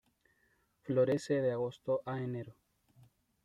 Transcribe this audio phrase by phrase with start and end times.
[0.81, 2.55] Florece de agosto a enero.